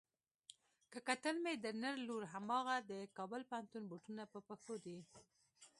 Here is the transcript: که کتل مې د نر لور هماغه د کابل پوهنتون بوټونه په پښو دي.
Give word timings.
که 0.91 0.99
کتل 1.09 1.35
مې 1.43 1.53
د 1.63 1.65
نر 1.81 1.95
لور 2.07 2.23
هماغه 2.33 2.75
د 2.91 2.93
کابل 3.17 3.41
پوهنتون 3.49 3.83
بوټونه 3.89 4.23
په 4.33 4.39
پښو 4.47 4.75
دي. 4.85 4.99